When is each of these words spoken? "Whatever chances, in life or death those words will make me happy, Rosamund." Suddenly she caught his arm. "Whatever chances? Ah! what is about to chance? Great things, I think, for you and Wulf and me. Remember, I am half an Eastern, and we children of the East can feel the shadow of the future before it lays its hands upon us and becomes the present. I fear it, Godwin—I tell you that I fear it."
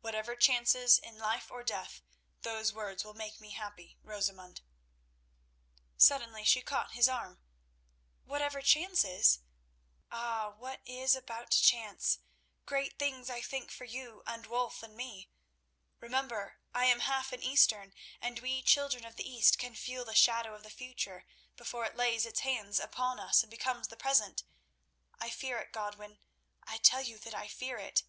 "Whatever 0.00 0.34
chances, 0.34 0.98
in 0.98 1.18
life 1.18 1.48
or 1.48 1.62
death 1.62 2.02
those 2.40 2.72
words 2.72 3.04
will 3.04 3.14
make 3.14 3.40
me 3.40 3.50
happy, 3.50 3.96
Rosamund." 4.02 4.60
Suddenly 5.96 6.42
she 6.42 6.62
caught 6.62 6.94
his 6.94 7.08
arm. 7.08 7.38
"Whatever 8.24 8.60
chances? 8.60 9.38
Ah! 10.10 10.52
what 10.58 10.80
is 10.84 11.14
about 11.14 11.52
to 11.52 11.62
chance? 11.62 12.18
Great 12.66 12.98
things, 12.98 13.30
I 13.30 13.40
think, 13.40 13.70
for 13.70 13.84
you 13.84 14.24
and 14.26 14.46
Wulf 14.48 14.82
and 14.82 14.96
me. 14.96 15.30
Remember, 16.00 16.56
I 16.74 16.86
am 16.86 16.98
half 16.98 17.32
an 17.32 17.40
Eastern, 17.44 17.94
and 18.20 18.40
we 18.40 18.64
children 18.64 19.04
of 19.04 19.14
the 19.14 19.30
East 19.30 19.58
can 19.60 19.76
feel 19.76 20.04
the 20.04 20.16
shadow 20.16 20.54
of 20.56 20.64
the 20.64 20.70
future 20.70 21.24
before 21.56 21.84
it 21.84 21.94
lays 21.94 22.26
its 22.26 22.40
hands 22.40 22.80
upon 22.80 23.20
us 23.20 23.44
and 23.44 23.50
becomes 23.52 23.86
the 23.86 23.96
present. 23.96 24.42
I 25.20 25.30
fear 25.30 25.58
it, 25.58 25.70
Godwin—I 25.72 26.78
tell 26.78 27.02
you 27.02 27.16
that 27.18 27.32
I 27.34 27.46
fear 27.46 27.76
it." 27.76 28.02